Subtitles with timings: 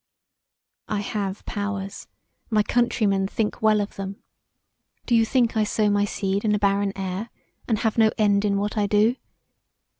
[0.87, 2.07] "I have powers;
[2.49, 4.23] my countrymen think well of them.
[5.05, 8.43] Do you think I sow my seed in the barren air, & have no end
[8.43, 9.15] in what I do?